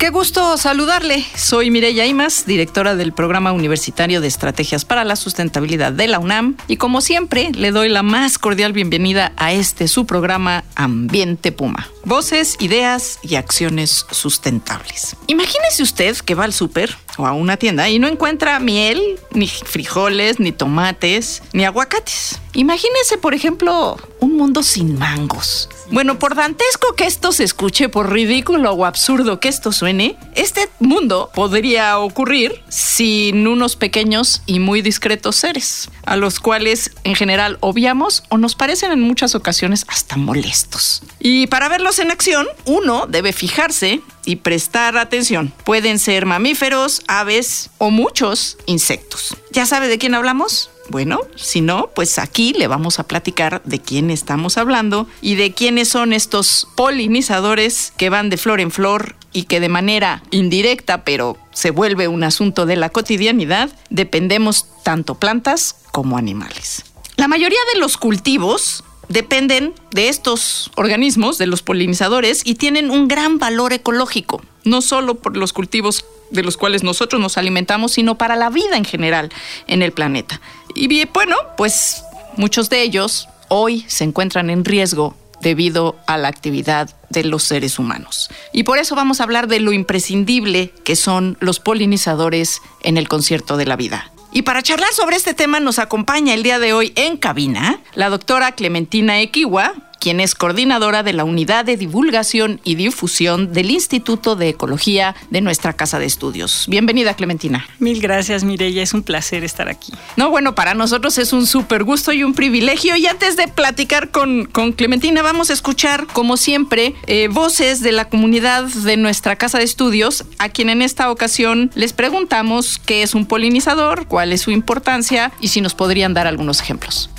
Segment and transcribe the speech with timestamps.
[0.00, 1.26] Qué gusto saludarle.
[1.36, 6.56] Soy Mireya Imas, directora del Programa Universitario de Estrategias para la Sustentabilidad de la UNAM.
[6.68, 11.86] Y como siempre, le doy la más cordial bienvenida a este su programa Ambiente Puma.
[12.06, 15.16] Voces, ideas y acciones sustentables.
[15.26, 19.48] Imagínese usted que va al súper o a una tienda y no encuentra miel, ni
[19.48, 22.40] frijoles, ni tomates, ni aguacates.
[22.54, 25.68] Imagínese, por ejemplo, un mundo sin mangos.
[25.90, 30.68] Bueno, por dantesco que esto se escuche, por ridículo o absurdo que esto suene, este
[30.78, 37.58] mundo podría ocurrir sin unos pequeños y muy discretos seres, a los cuales en general
[37.58, 41.02] obviamos o nos parecen en muchas ocasiones hasta molestos.
[41.18, 45.52] Y para verlos en acción, uno debe fijarse y prestar atención.
[45.64, 49.36] Pueden ser mamíferos, aves o muchos insectos.
[49.50, 50.70] ¿Ya sabe de quién hablamos?
[50.90, 55.52] Bueno, si no, pues aquí le vamos a platicar de quién estamos hablando y de
[55.52, 61.04] quiénes son estos polinizadores que van de flor en flor y que de manera indirecta,
[61.04, 66.84] pero se vuelve un asunto de la cotidianidad, dependemos tanto plantas como animales.
[67.14, 73.06] La mayoría de los cultivos dependen de estos organismos, de los polinizadores, y tienen un
[73.06, 78.16] gran valor ecológico, no solo por los cultivos de los cuales nosotros nos alimentamos, sino
[78.16, 79.30] para la vida en general
[79.66, 80.40] en el planeta.
[80.74, 82.04] Y bueno, pues
[82.36, 87.78] muchos de ellos hoy se encuentran en riesgo debido a la actividad de los seres
[87.78, 88.30] humanos.
[88.52, 93.08] Y por eso vamos a hablar de lo imprescindible que son los polinizadores en el
[93.08, 94.12] concierto de la vida.
[94.32, 98.10] Y para charlar sobre este tema nos acompaña el día de hoy en cabina la
[98.10, 104.34] doctora Clementina Equiwa, quien es coordinadora de la Unidad de Divulgación y Difusión del Instituto
[104.34, 106.64] de Ecología de nuestra Casa de Estudios.
[106.68, 107.68] Bienvenida, Clementina.
[107.78, 108.82] Mil gracias, Mireya.
[108.82, 109.92] Es un placer estar aquí.
[110.16, 112.96] No, bueno, para nosotros es un súper gusto y un privilegio.
[112.96, 117.92] Y antes de platicar con, con Clementina, vamos a escuchar, como siempre, eh, voces de
[117.92, 123.02] la comunidad de nuestra Casa de Estudios, a quien en esta ocasión les preguntamos qué
[123.02, 127.10] es un polinizador, cuál es su importancia y si nos podrían dar algunos ejemplos.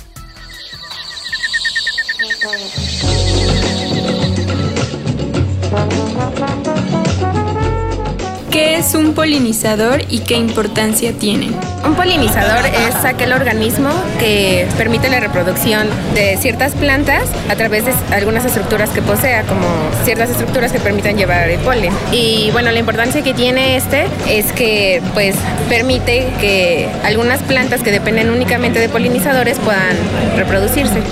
[8.50, 11.54] ¿Qué es un polinizador y qué importancia tienen?
[11.84, 17.92] Un polinizador es aquel organismo que permite la reproducción de ciertas plantas a través de
[18.12, 19.68] algunas estructuras que posea, como
[20.04, 21.92] ciertas estructuras que permitan llevar el polen.
[22.10, 25.36] Y bueno, la importancia que tiene este es que pues
[25.68, 29.96] permite que algunas plantas que dependen únicamente de polinizadores puedan
[30.36, 31.02] reproducirse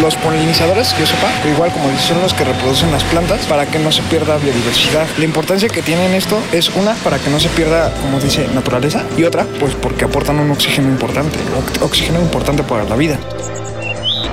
[0.00, 3.78] los polinizadores, que yo sepa, igual como son los que reproducen las plantas para que
[3.78, 5.06] no se pierda biodiversidad.
[5.18, 9.02] La importancia que tienen esto es una, para que no se pierda, como dice, naturaleza,
[9.16, 11.38] y otra, pues porque aportan un oxígeno importante,
[11.80, 13.18] oxígeno importante para la vida.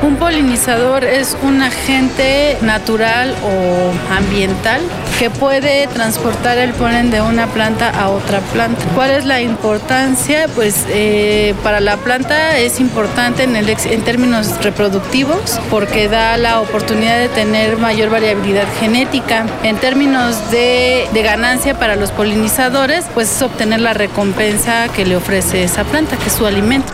[0.01, 4.81] Un polinizador es un agente natural o ambiental
[5.17, 8.83] que puede transportar el polen de una planta a otra planta.
[8.94, 10.47] ¿Cuál es la importancia?
[10.53, 17.29] Pues eh, para la planta es importante en, términos reproductivos porque da la oportunidad de
[17.29, 19.45] tener mayor variabilidad genética.
[19.63, 25.16] En términos de, de ganancia para los polinizadores, pues es obtener la recompensa que le
[25.16, 26.94] ofrece esa planta, que es su alimento.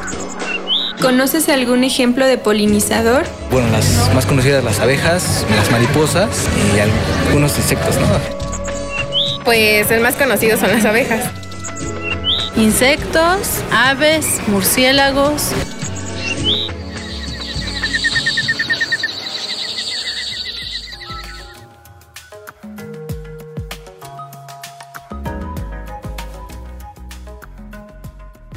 [1.01, 3.25] ¿Conoces algún ejemplo de polinizador?
[3.49, 6.29] Bueno, las más conocidas las abejas, las mariposas
[6.75, 6.79] y
[7.27, 8.07] algunos insectos, ¿no?
[9.43, 11.31] Pues el más conocido son las abejas.
[12.55, 15.53] Insectos, aves, murciélagos.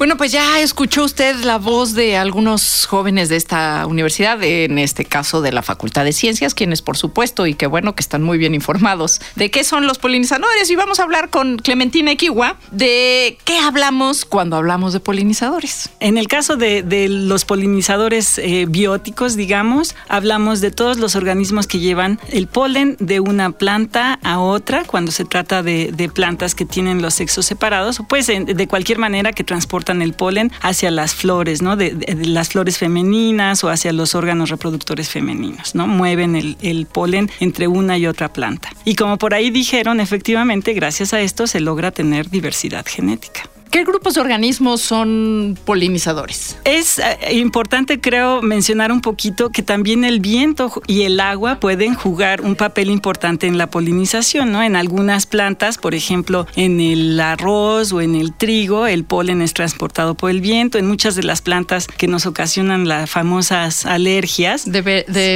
[0.05, 5.03] Bueno, pues ya escuchó usted la voz de algunos jóvenes de esta universidad, en este
[5.03, 8.37] caso de la Facultad de Ciencias, quienes por supuesto y qué bueno que están muy
[8.37, 10.69] bien informados de qué son los polinizadores.
[10.69, 15.89] Y vamos a hablar con Clementina Equiwa de qué hablamos cuando hablamos de polinizadores.
[15.99, 21.79] En el caso de, los polinizadores eh, bióticos, digamos, hablamos de todos los organismos que
[21.79, 27.01] llevan el polen de una planta a otra cuando se trata de, plantas que tienen
[27.01, 31.75] los sexos separados, pues de cualquier manera que transportan el polen hacia las flores, ¿no?
[31.75, 31.95] De,
[32.25, 35.87] las flores femeninas o hacia los órganos reproductores femeninos, ¿no?
[35.87, 38.69] Mueven el polen entre una y otra planta.
[38.83, 43.49] Y como por ahí dijeron, efectivamente, gracias a esto se logra tener diversidad genética.
[43.75, 46.57] ¿Qué grupos de organismos son polinizadores?
[46.63, 51.93] Es eh, importante, creo, mencionar un poquito que también el viento y el agua pueden
[51.93, 54.63] jugar un papel importante en la polinización, ¿no?
[54.63, 59.53] En algunas plantas, por ejemplo, en el arroz o en el trigo, el polen es
[59.53, 60.77] transportado por el viento.
[60.77, 64.71] En muchas de las plantas que nos ocasionan las famosas alergias.
[64.71, 64.83] De,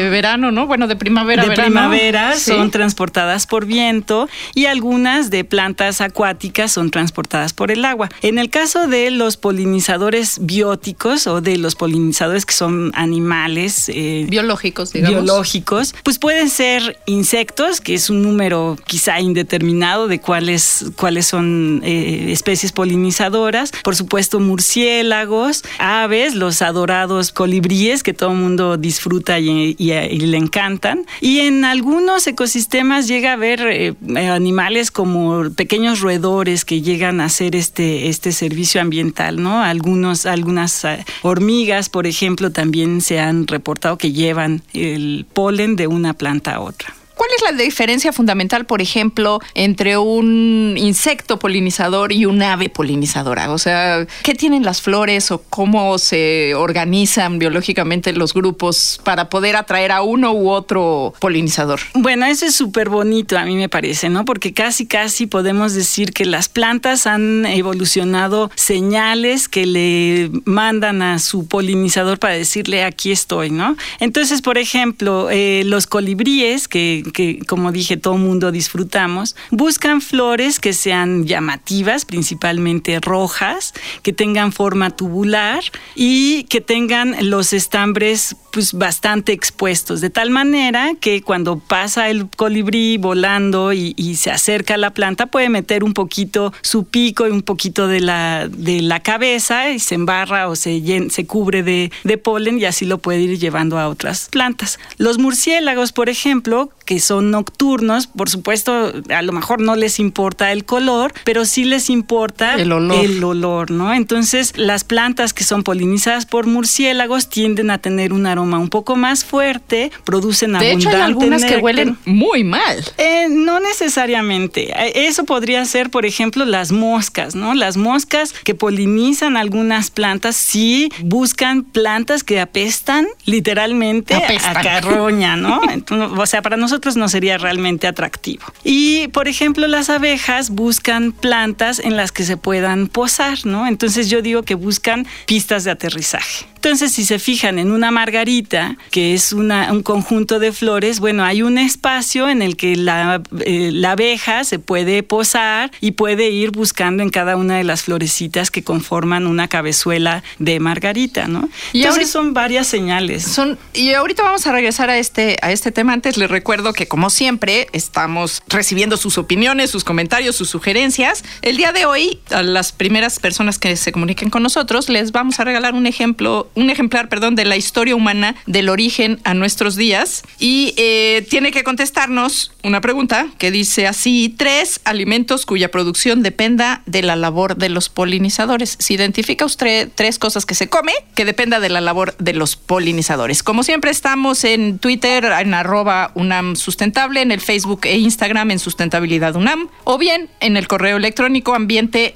[0.09, 0.65] verano, ¿no?
[0.65, 6.89] Bueno, de primavera, de primavera son transportadas por viento y algunas de plantas acuáticas son
[6.89, 8.07] transportadas por el agua.
[8.29, 14.27] En el caso de los polinizadores bióticos o de los polinizadores que son animales eh,
[14.29, 15.23] biológicos, digamos.
[15.23, 21.81] biológicos, pues pueden ser insectos, que es un número quizá indeterminado de cuáles cuáles son
[21.83, 29.39] eh, especies polinizadoras, por supuesto murciélagos, aves, los adorados colibríes que todo el mundo disfruta
[29.39, 36.63] y, le encantan, y en algunos ecosistemas llega a haber eh, animales como pequeños roedores
[36.63, 39.63] que llegan a ser este este servicio ambiental, ¿no?
[39.63, 45.87] Algunos, algunas eh, hormigas, por ejemplo, también se han reportado que llevan el polen de
[45.87, 46.98] una planta a otra.
[47.19, 53.51] ¿Cuál es la diferencia fundamental, por ejemplo, entre un insecto polinizador y un ave polinizadora?
[53.51, 59.57] O sea, ¿qué tienen las flores o cómo se organizan biológicamente los grupos para poder
[59.57, 61.81] atraer a uno u otro polinizador?
[61.93, 64.23] Bueno, eso es súper bonito, a mí me parece, ¿no?
[64.23, 71.19] Porque casi, casi podemos decir que las plantas han evolucionado señales que le mandan a
[71.19, 73.75] su polinizador para decirle aquí estoy, ¿no?
[73.99, 80.59] Entonces, por ejemplo, eh, los colibríes que que, como dije, todo mundo disfrutamos, buscan flores
[80.59, 83.73] que sean llamativas, principalmente rojas,
[84.03, 85.63] que tengan forma tubular
[85.95, 92.27] y que tengan los estambres pues bastante expuestos, de tal manera que cuando pasa el
[92.29, 97.31] colibrí volando y, se acerca a la planta puede meter un poquito su pico y
[97.31, 101.91] un poquito de la, de la cabeza y se embarra o se, se cubre de,
[102.03, 104.79] de polen y así lo puede ir llevando a otras plantas.
[104.97, 110.51] Los murciélagos, por ejemplo, que son nocturnos, por supuesto, a lo mejor no les importa
[110.51, 113.93] el color, pero sí les importa el olor, el olor ¿no?
[113.93, 118.95] Entonces, las plantas que son polinizadas por murciélagos tienden a tener un aroma un poco
[118.95, 122.83] más fuerte, producen de hecho, hay algunas que huelen muy mal.
[122.97, 124.71] Eh, no necesariamente.
[124.71, 127.53] Eh, eso podría ser, por ejemplo, las moscas, ¿no?
[127.53, 135.61] Las moscas que polinizan algunas plantas sí buscan plantas que apestan literalmente a carroña, ¿no?
[136.17, 138.43] o sea, para nosotros no sería realmente atractivo.
[138.63, 143.67] Y, por ejemplo, las abejas buscan plantas en las que se puedan posar, ¿no?
[143.67, 146.45] Entonces yo digo que buscan pistas de aterrizaje.
[146.59, 151.23] Entonces, si se fijan en una margarita, que es una, un conjunto de flores, bueno,
[151.23, 156.31] hay un espacio en el que la, eh, la, abeja se puede posar y puede
[156.31, 161.47] ir buscando en cada una de las florecitas que conforman una cabezuela de margarita, ¿no?
[161.71, 163.23] Y Entonces son varias señales.
[163.23, 165.93] Son, y ahorita vamos a regresar a este, a este tema.
[165.93, 171.23] Antes les recuerdo que, como siempre, estamos recibiendo sus opiniones, sus comentarios, sus sugerencias.
[171.41, 175.39] El día de hoy, a las primeras personas que se comuniquen con nosotros, les vamos
[175.39, 179.75] a regalar un ejemplo un ejemplar, perdón, de la historia humana del origen a nuestros
[179.75, 186.21] días y eh, tiene que contestarnos una pregunta que dice así, tres alimentos cuya producción
[186.23, 188.75] dependa de la labor de los polinizadores.
[188.79, 192.55] Si identifica usted tres cosas que se come, que dependa de la labor de los
[192.55, 193.43] polinizadores.
[193.43, 198.59] Como siempre estamos en Twitter, en arroba UNAM Sustentable, en el Facebook e Instagram en
[198.59, 202.13] Sustentabilidad UNAM, o bien en el correo electrónico ambiente.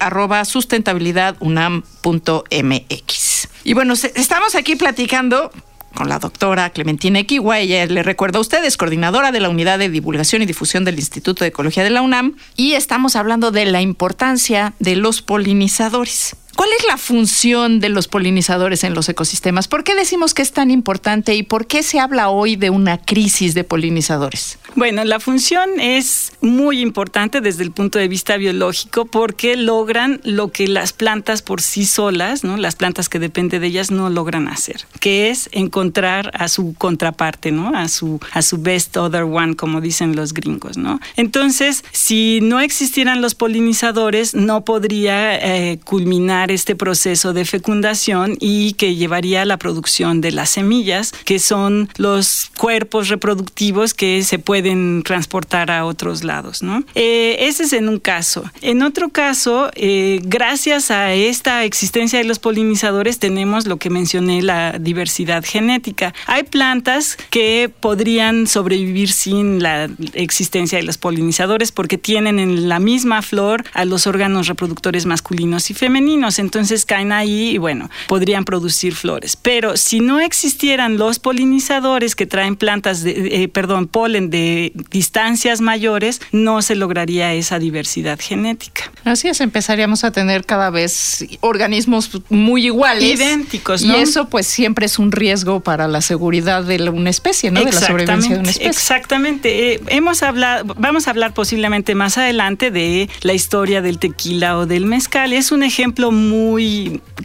[3.64, 5.52] Y bueno, estamos aquí platicando
[5.94, 7.60] con la doctora Clementina Equigua.
[7.60, 11.44] Ella le recuerdo a ustedes, coordinadora de la Unidad de Divulgación y Difusión del Instituto
[11.44, 12.36] de Ecología de la UNAM.
[12.56, 16.36] Y estamos hablando de la importancia de los polinizadores.
[16.56, 19.68] ¿Cuál es la función de los polinizadores en los ecosistemas?
[19.68, 22.98] ¿Por qué decimos que es tan importante y por qué se habla hoy de una
[23.00, 24.60] crisis de polinizadores?
[24.76, 30.52] Bueno, la función es muy importante desde el punto de vista biológico porque logran lo
[30.52, 32.58] que las plantas por sí solas, ¿no?
[32.58, 37.52] Las plantas que dependen de ellas no logran hacer, que es encontrar a su contraparte,
[37.52, 37.76] ¿no?
[37.76, 41.00] A su a su best other one, como dicen los gringos, ¿no?
[41.18, 48.38] Entonces, si no existieran los polinizadores, no podría eh, culminar terminar este proceso de fecundación
[48.40, 54.24] y que llevaría a la producción de las semillas, que son los cuerpos reproductivos que
[54.24, 56.64] se pueden transportar a otros lados.
[56.64, 56.84] ¿no?
[56.96, 58.44] Eh, ese es en un caso.
[58.62, 64.42] En otro caso, eh, gracias a esta existencia de los polinizadores, tenemos lo que mencioné,
[64.42, 66.14] la diversidad genética.
[66.28, 72.80] Hay plantas que podrían sobrevivir sin la existencia de los polinizadores porque tienen en la
[72.80, 76.33] misma flor a los órganos reproductores masculinos y femeninos.
[76.40, 79.36] Entonces caen ahí y bueno, podrían producir flores.
[79.36, 85.62] Pero si no existieran los polinizadores que traen plantas, de, eh, perdón, polen de distancias
[85.62, 88.92] mayores, no se lograría esa diversidad genética.
[89.04, 93.04] Así es, empezaríamos a tener cada vez organismos muy iguales.
[93.20, 93.98] Idénticos, ¿no?
[93.98, 97.64] Y eso pues siempre es un riesgo para la seguridad de una especie, ¿no?
[97.64, 98.70] De la sobrevivencia de una especie.
[98.70, 99.74] Exactamente.
[99.74, 104.66] Eh, hemos hablado, vamos a hablar posiblemente más adelante de la historia del tequila o
[104.66, 105.34] del mezcal.
[105.34, 106.23] Es un ejemplo muy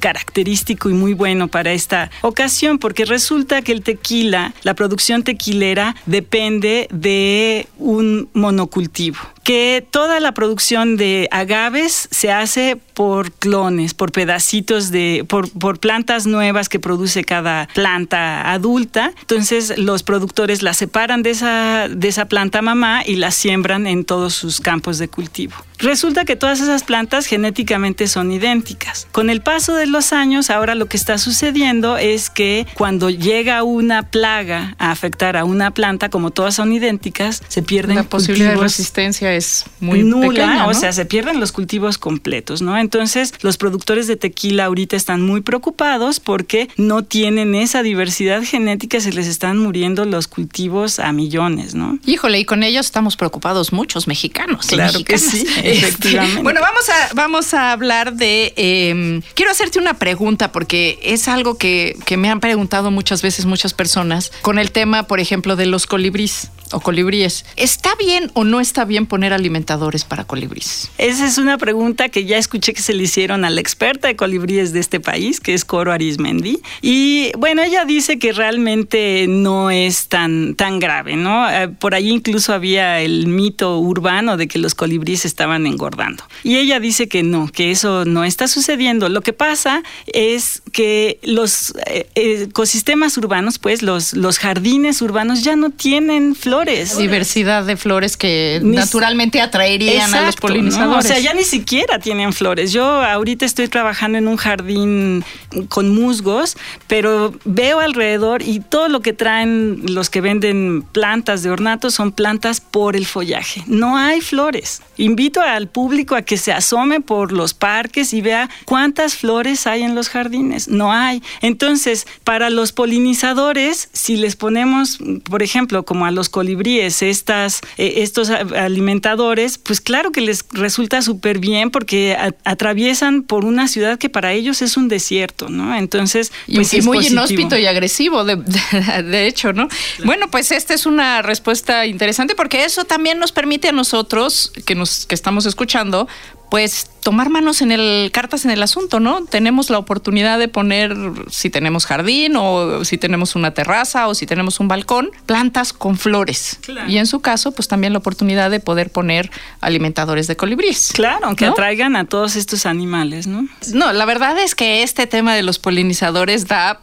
[0.00, 5.96] característico y muy bueno para esta ocasión porque resulta que el tequila, la producción tequilera
[6.06, 14.12] depende de un monocultivo que toda la producción de agaves se hace por clones, por
[14.12, 19.14] pedacitos de, por, por, plantas nuevas que produce cada planta adulta.
[19.22, 24.04] Entonces los productores la separan de esa, de esa planta mamá y la siembran en
[24.04, 25.54] todos sus campos de cultivo.
[25.78, 29.06] Resulta que todas esas plantas genéticamente son idénticas.
[29.12, 33.62] Con el paso de los años, ahora lo que está sucediendo es que cuando llega
[33.62, 38.50] una plaga a afectar a una planta, como todas son idénticas, se pierden la posibilidad
[38.50, 40.68] de resistencia es muy nula, pequeña, ¿no?
[40.68, 42.76] o sea, se pierden los cultivos completos, ¿no?
[42.76, 49.00] Entonces, los productores de tequila ahorita están muy preocupados porque no tienen esa diversidad genética,
[49.00, 51.98] se les están muriendo los cultivos a millones, ¿no?
[52.04, 54.66] Híjole, y con ellos estamos preocupados muchos mexicanos.
[54.66, 55.22] Claro mexicanas.
[55.22, 55.46] que sí.
[55.70, 56.30] Efectivamente.
[56.30, 58.52] Este, bueno, vamos a, vamos a hablar de.
[58.56, 63.46] Eh, quiero hacerte una pregunta porque es algo que, que, me han preguntado muchas veces
[63.46, 67.44] muchas personas con el tema, por ejemplo, de los colibríes o colibríes.
[67.56, 70.90] ¿Está bien o no está bien poner alimentadores para colibríes?
[70.98, 74.16] Esa es una pregunta que ya escuché que se le hicieron a la experta de
[74.16, 76.60] colibríes de este país, que es Coro Arismendi.
[76.82, 81.48] Y bueno, ella dice que realmente no es tan, tan grave, ¿no?
[81.50, 86.24] Eh, por ahí incluso había el mito urbano de que los colibríes estaban engordando.
[86.42, 89.08] Y ella dice que no, que eso no está sucediendo.
[89.08, 95.56] Lo que pasa es que los eh, ecosistemas urbanos, pues los, los jardines urbanos ya
[95.56, 96.96] no tienen flores.
[96.96, 100.90] Diversidad de flores que ni naturalmente atraerían exacto, a los polinizadores.
[100.90, 100.98] ¿no?
[100.98, 102.72] O sea, ya ni siquiera tienen flores.
[102.72, 105.24] Yo ahorita estoy trabajando en un jardín
[105.68, 111.50] con musgos, pero veo alrededor y todo lo que traen los que venden plantas de
[111.50, 113.62] ornato son plantas por el follaje.
[113.66, 114.82] No hay flores.
[114.96, 119.82] Invito al público a que se asome por los parques y vea cuántas flores hay
[119.82, 120.68] en los jardines.
[120.68, 121.22] No hay.
[121.40, 127.94] Entonces, para los polinizadores, si les ponemos, por ejemplo, como a los colibríes, estas, eh,
[127.98, 133.98] estos alimentadores, pues claro que les resulta súper bien porque a, atraviesan por una ciudad
[133.98, 135.74] que para ellos es un desierto, ¿no?
[135.74, 137.20] Entonces, pues y, es muy positivo.
[137.20, 139.68] inhóspito y agresivo, de, de, de hecho, ¿no?
[139.68, 140.06] Claro.
[140.06, 144.74] Bueno, pues esta es una respuesta interesante porque eso también nos permite a nosotros, que,
[144.74, 146.08] nos, que estamos escuchando,
[146.50, 149.24] pues tomar manos en el cartas en el asunto, ¿no?
[149.24, 150.94] Tenemos la oportunidad de poner
[151.30, 155.96] si tenemos jardín o si tenemos una terraza o si tenemos un balcón, plantas con
[155.96, 156.58] flores.
[156.62, 156.88] Claro.
[156.88, 159.30] Y en su caso, pues también la oportunidad de poder poner
[159.60, 160.92] alimentadores de colibríes.
[160.94, 161.52] Claro, que ¿no?
[161.52, 163.46] atraigan a todos estos animales, ¿no?
[163.72, 166.80] No, la verdad es que este tema de los polinizadores da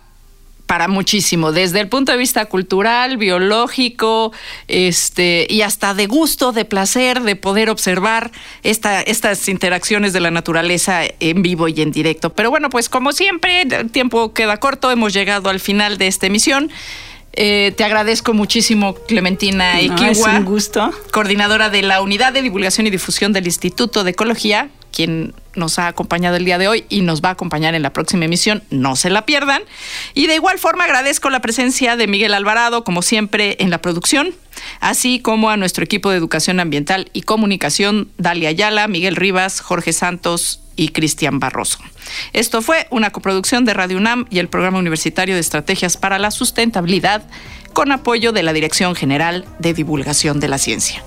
[0.66, 4.32] para muchísimo, desde el punto de vista cultural, biológico,
[4.68, 8.32] este, y hasta de gusto, de placer, de poder observar
[8.64, 12.32] esta, estas interacciones de la naturaleza en vivo y en directo.
[12.32, 16.28] Pero bueno, pues como siempre, el tiempo queda corto, hemos llegado al final de esta
[16.28, 16.72] emisión.
[17.38, 20.92] Eh, te agradezco muchísimo, Clementina no, es un gusto.
[21.12, 25.88] coordinadora de la Unidad de Divulgación y Difusión del Instituto de Ecología, quien nos ha
[25.88, 28.64] acompañado el día de hoy y nos va a acompañar en la próxima emisión.
[28.70, 29.62] No se la pierdan.
[30.14, 34.34] Y de igual forma agradezco la presencia de Miguel Alvarado, como siempre, en la producción,
[34.80, 39.92] así como a nuestro equipo de Educación Ambiental y Comunicación, Dalia Ayala, Miguel Rivas, Jorge
[39.92, 41.80] Santos y Cristian Barroso.
[42.34, 46.32] Esto fue una coproducción de Radio UNAM y el Programa Universitario de Estrategias para la
[46.32, 47.24] Sustentabilidad
[47.76, 51.04] con apoyo de la Dirección General de Divulgación de la Ciencia.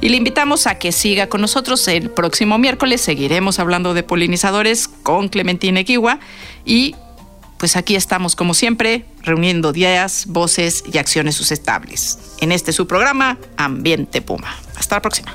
[0.00, 3.00] Y le invitamos a que siga con nosotros el próximo miércoles.
[3.00, 6.20] Seguiremos hablando de polinizadores con Clementina Equiwa
[6.64, 6.94] y
[7.58, 12.18] pues aquí estamos como siempre reuniendo ideas, voces y acciones sustentables.
[12.40, 14.56] En este su programa Ambiente Puma.
[14.76, 15.34] Hasta la próxima.